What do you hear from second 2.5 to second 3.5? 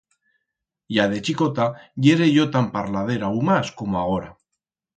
tan parladera u